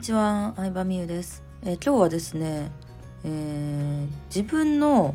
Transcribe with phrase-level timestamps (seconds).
[0.00, 1.42] にちは、相葉美優です。
[1.62, 2.70] えー、今日はですね、
[3.22, 5.14] えー、自分の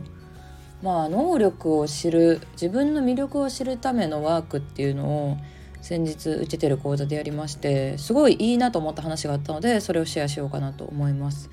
[0.83, 5.37] まあ能力を知る、自分の魅力を知るためのワークっていうのを
[5.81, 11.49] 先日受けてる講座でやりまして、すごいいいなと思った話があったので、それをシェアしようかなと思います。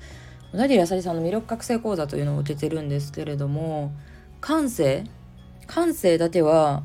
[0.53, 3.93] ダディ・アサリさんの魅力覚醒講座というのを受けてるんですけれども、
[4.41, 5.05] 感性
[5.65, 6.83] 感性だけは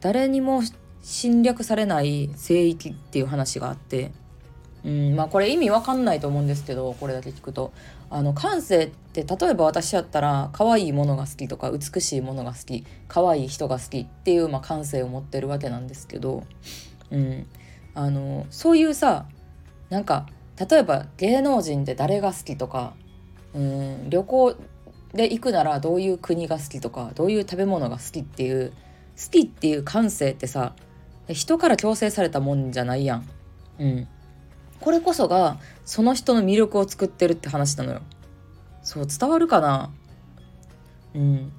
[0.00, 0.62] 誰にも
[1.02, 4.12] 侵略されない聖域っていう話があって
[4.84, 7.72] うんまあこれ意味わかんないと思うんですけどこれだけ聞くと
[8.08, 16.44] あの感性って例えば私やったら可愛いものが好きとか美しいものが好き可愛い人が好きっていう、まあ、感性を持ってるわけなんですけど、
[17.10, 17.46] うん、
[17.94, 19.26] あのそういうさ
[19.90, 22.94] なんか例えば芸能人で誰が好きとか、
[23.54, 24.56] うん、旅行
[25.14, 28.72] で行くならどういう国が好きとかどういう食べ物が好きっていう
[29.16, 30.74] 好きっていう感性ってさ
[31.28, 33.28] 人から強制されたもんじゃないやん。
[33.78, 34.08] うん。
[34.80, 38.00] これこそがその人の魅力を作ってるって話なのよ。
[38.82, 39.90] そう伝わるかな？
[41.14, 41.52] うん。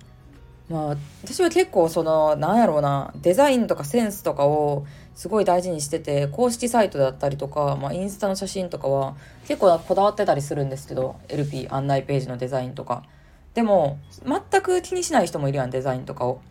[0.70, 9.16] まあ私は結構そのなんやろうなデザインとかセンスとかをすごい大事にしてて公式サイトだったりとか、まあ、インスタの写真とかは
[9.48, 13.04] 結構こだわってたりするんですけど LP 案内ページのデザインとか。
[13.54, 16.42] でも全く気にしない人もいるやんデザインとかを。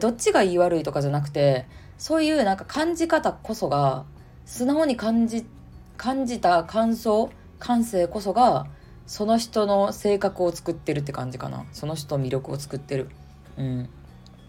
[0.00, 1.66] どっちがいい悪いとかじゃなくて
[1.98, 4.04] そういうなんか感じ方こそが
[4.46, 5.48] 素直に感じて
[5.96, 8.66] 感じた感想感性こそが
[9.06, 11.66] その人の性格を作ってるって感じかな。
[11.72, 13.08] その人の魅力を作ってる。
[13.56, 13.84] うん。
[13.84, 13.86] っ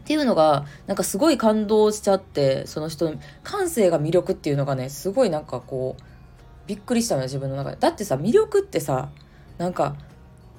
[0.07, 6.03] ていうのがなんかすごい感動しちゃってその人の感性が魅力っていうのがねすごいなんかこう
[6.67, 7.77] びっくりしたのよ自分の中で。
[7.77, 9.09] だってさ魅力ってさ
[9.57, 9.95] なんか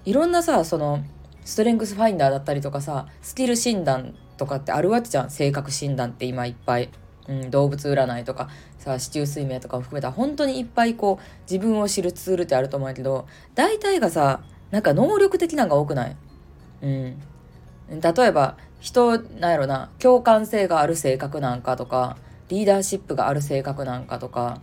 [0.05, 1.05] いろんなさその
[1.45, 5.31] ストレングスファインダーだったりとかさスキル診断とかってあるわけじゃん。
[5.31, 6.91] 性格診断って今いっぱい。
[7.29, 16.17] うん、動物占いとかさ市中水明とかを含めた本当にいっぱいこう自分を知るツールってあると思うけど大体がさなんか能力的なのが多くない？
[16.83, 17.21] うん。
[17.89, 22.17] 例えば人なんやろな共感性がある性格なんかとか
[22.49, 24.61] リーダーシップがある性格なんかとか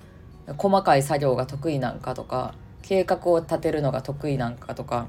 [0.57, 5.07] 細かい作業が得意なんかとか計画を立てるのが得意なんかとか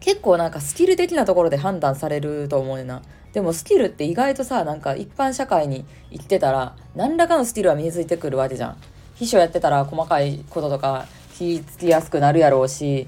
[0.00, 3.02] 結構なんかスキル的なところで判断されると思うねな。
[3.32, 8.76] でもスキルって意外とさなんか一般社会に生きてたら何らかのスキルは身についてくるわけじゃん。
[9.14, 11.06] 秘書やってたら細かいこととか
[11.36, 13.06] 気つきやすくなるやろうし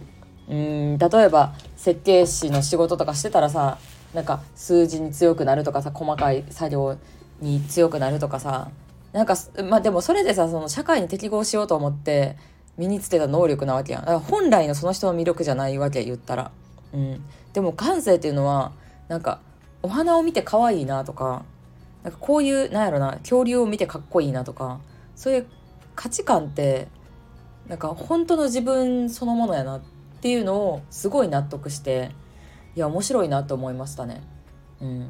[0.49, 3.79] うん例えば設計士の仕事とかしてたらさ
[4.13, 6.99] なんか数字に強くなるとかさ細かい作業
[7.41, 8.71] に強くなるとかさ
[9.13, 12.37] なんかまあでもそれでさその社会に適合しようと思って
[12.77, 14.03] 身につけた能力なわけやん。
[14.03, 16.51] だから本来のその人の魅力じゃないわけ言ったら。
[16.93, 18.73] うんでも感性っていうのは
[19.09, 19.41] なんか
[19.83, 21.45] お花を見て可愛いなとか
[22.03, 24.81] なんかこういうなんやろな恐竜を見てかっこいいなとか
[25.17, 25.47] そういう
[25.95, 26.89] 価値観って
[27.69, 29.81] なんか本当の自分そのものやなっ
[30.21, 32.11] ていうのをすごい納得して
[32.75, 34.23] いや面白いなと思いましたね。
[34.81, 35.03] うん、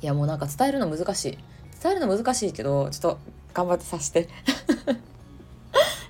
[0.00, 1.38] いやもうなんか伝えるの難しい
[1.80, 3.18] 伝えるの難しいけどちょっと
[3.54, 4.28] 頑張ってさして っ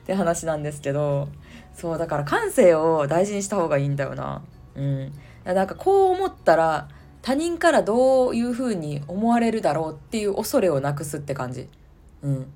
[0.06, 1.28] て話なんですけど
[1.74, 4.42] そうだから感性を大事にした方がいいんだよな。
[4.74, 5.12] うん、
[5.44, 6.88] なんかこう思ったら
[7.22, 11.68] 他人からどういうふうに思われるだろうっていう恐れをなくすって感じ。
[12.22, 12.46] うん。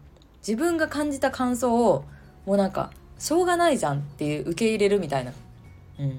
[0.46, 2.04] 自分が感じた感想を
[2.46, 5.32] もうなんかしょうがないじゃんっていう受け入れるみたいな。
[5.98, 6.18] うん。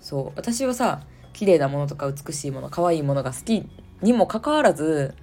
[0.00, 0.32] そう。
[0.36, 3.66] 私はさ、綺麗なものとか美しいもの、可愛いものが好き
[4.02, 5.14] にもかかわらず、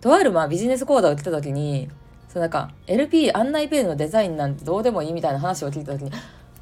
[0.00, 1.88] とあるまあビジネス講座を来た時に、
[2.28, 6.12] そうなんか LP 案内ページのデザインなんてどうでもいいみたいな話を聞いた時に、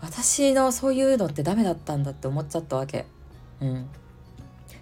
[0.01, 3.07] 私のそういうのってダメだったんだって思っちゃったわけ。
[3.61, 3.89] うん。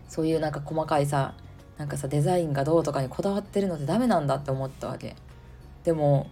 [0.08, 1.34] そういうなんか細かいさ
[1.76, 5.16] なんかさデザインがどうとかにこだわってるのってダメなんだって思ったわけ。
[5.84, 6.28] でも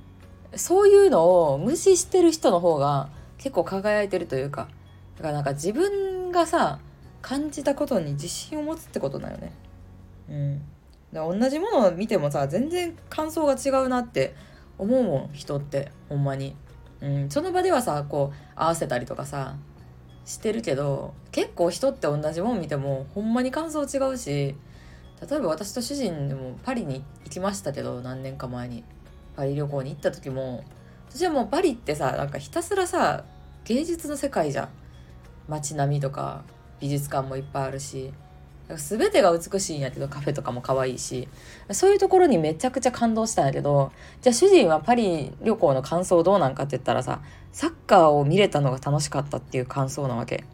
[0.54, 3.08] そういうのを無視してる人の方が
[3.38, 4.69] 結構輝いてるというか。
[5.16, 6.78] だからなんか自分がさ
[7.22, 9.53] 感じたことに自信を持つってことだよね。
[10.28, 10.58] うん。
[11.12, 14.34] だから同じものを見てもさ全然感想が違うなって
[14.78, 15.91] 思うもん人って。
[16.09, 16.54] ほんまに、
[17.01, 19.57] うん、その場ではさこう合わせたりとかさ
[20.25, 24.57] してるけど結構人って同じもん見てもほんまに感想違うし
[25.28, 28.84] 例えば私と主人でもパリに行きましたけど何年か前に。
[29.37, 30.65] パリ旅行に行った時も
[31.10, 33.25] 私はもうパリってさなんかひたすらさ
[33.65, 34.69] 芸術の世界じゃん。
[35.48, 36.43] 街並みとか
[36.81, 38.13] 美術館もいっぱいあるし。
[38.74, 41.28] 全てが美しいんやけどカフェとかも可愛いし
[41.71, 43.92] そういうところにめちゃくちゃ感動したんやけど
[44.22, 47.21] じゃあ主人はパリ旅行の感想どうなんかって言ったらさ
[47.53, 50.45] サッカーを見れたのが楽しかったっていう感想なわけ。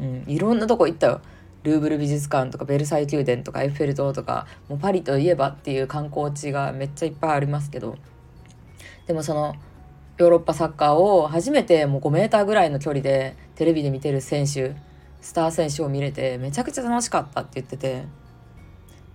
[0.00, 1.20] うん、いろんなとこ行ったよ。
[1.64, 7.96] ルーブル美術館とかベルサイユ宮殿とかエッフェル塔とかもうパリといえばっていう観光地がめっちゃいっぱいありますけど
[9.06, 9.56] でもその
[10.16, 14.74] ヨーロッパサッカーを初めてもう5メーターぐらいの距離でテレビで見てる選手
[15.20, 18.04] スター選手を見れてめちゃくちゃ楽しかったって言ってて。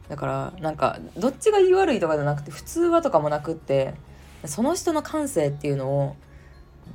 [0.09, 3.93] だからなんかどっちが言い悪いとかじゃなくて普通はとかもなくって
[4.45, 6.15] その人の感性っていうのを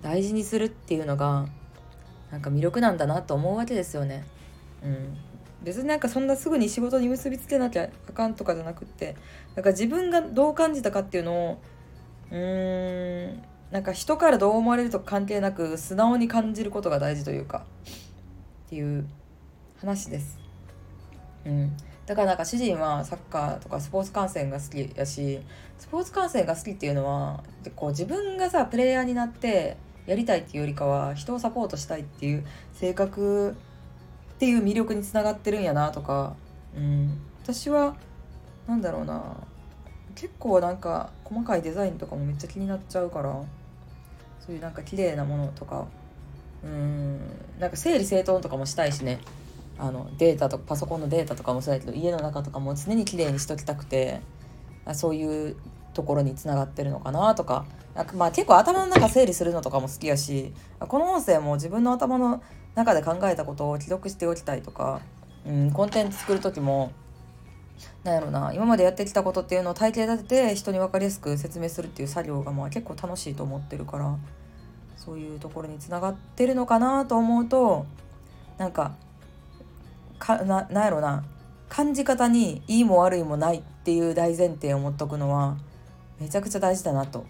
[0.03, 1.47] 大事にするっていうのが
[2.31, 4.27] なんか魅力なんだなと思うわけですよね。
[4.85, 5.17] うん、
[5.65, 9.17] 別になんかそんなすぐに仕事に結びつけなきゃあかんとかじゃなくって
[9.57, 11.59] なんか自分がどう感じたかっていうのを
[12.31, 17.65] うーんなんか人からどう思われるとか関係なく素直に感じることが大事というか。
[18.69, 19.09] っていう
[19.81, 20.39] 話です。
[21.47, 21.75] うん、
[22.05, 25.41] だからなんか主人はサッカーとかスポーツ観戦が好きやし
[25.79, 27.43] スポーツ観戦が好きっていうのは
[27.75, 33.55] こう自分がさプレイヤーになってやりたいっていうよりかは人をサポートしたいっていう性格っ
[34.39, 36.37] ていう魅力につながってるんやなとか、
[36.77, 37.97] うん、私は
[38.67, 39.37] 何だろうな。
[40.15, 43.41] 結構なんか細かいデザインとかもめっちゃ気になっちゃうから
[44.41, 45.87] そういうなんか綺麗なものとか
[46.65, 47.19] うん
[47.59, 49.21] なんか整理整頓とかもしたいしね。
[49.79, 54.21] あのデータとかパソコンのデータとかもそうやけど家の中とかも常に綺麗にしときたくて
[54.93, 55.57] そういう
[55.95, 57.65] ところにつながってるのかなとか。
[57.95, 62.41] なんかまあ結構頭の中整理するのとかも好きやしこの音声も自分の頭の
[62.77, 65.01] 中で考えたことを記録しておきたいとか、
[65.45, 66.93] うん、コンテンツ作る時も
[68.05, 74.17] なんやろな今までやってきたことっていうのを体系立てて人に分かりやすく説明するっていう作業がまあ結構楽しいと思ってるから。
[74.99, 77.87] そういうところにつながってるのかなと思うと
[78.59, 78.93] なんか
[80.19, 81.25] かななんやろな。
[81.69, 85.59] 感じ方にいいも悪いもないっていう大前提を持っとくのは
[86.19, 87.27] めちゃくちゃ大事だなと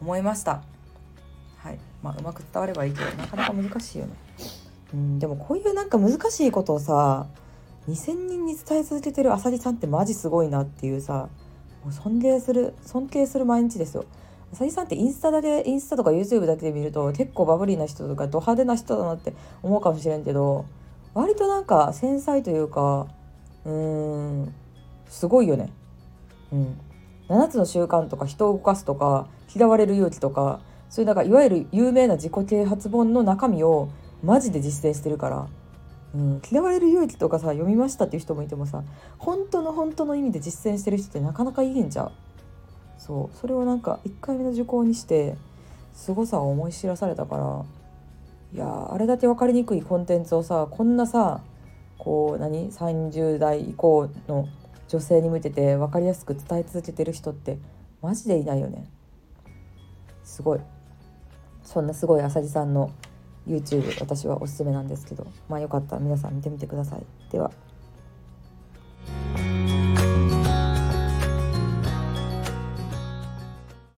[0.00, 0.62] 思いました。
[1.58, 1.78] はい。
[2.02, 4.12] まあうまく伝わればいいけどなかなか難しいよね。
[4.92, 7.26] うんでもこういうなんか難しいことをさ
[7.88, 11.28] 2,000人に伝え続けてるあさりさんってマジすごいなっていうさ
[11.82, 14.04] もう尊敬する尊敬する毎日ですよ。
[14.54, 20.66] さりさんってインスタだけインスタとか YouTube だけで見ると結構バブリーな人とかド派手な人だなって思うかもしれんけど
[21.14, 23.06] 割となんか繊細というか
[23.64, 23.72] うー
[24.42, 24.54] ん
[25.08, 25.70] すごいよね。
[26.52, 26.80] うん、
[27.28, 30.60] 7つの習慣とか人を動かすとか嫌われる勇気とか
[30.90, 33.88] そういうなんかいわゆる有名な自己啓発本の中身を
[34.22, 35.48] マジで実践してるから、
[36.14, 38.84] うん、嫌われる勇気とかさ読みましたっていう人もいてもさ
[39.18, 42.12] 本当の本当の意味で実践してる人ってなかなかいいんじゃう？
[43.04, 43.36] そう。
[43.36, 45.36] それをなんか1回目の受講にして
[45.92, 47.64] 凄さを思い知らされたから
[48.54, 51.40] いやあれだけ分かりにくいコンテンツをさこんなさ
[51.98, 54.48] こう何？30代以降の
[54.88, 57.58] 女性に向けて分かりやすく伝え続けてる人って
[58.00, 58.86] マジでいないよね。
[60.22, 60.60] すごい。
[61.62, 62.90] そんなすごいあさりさんの
[63.46, 67.04] YouTube 私はおすすめなんですけどまあよかったら皆さん見てみてください。
[67.30, 67.50] では。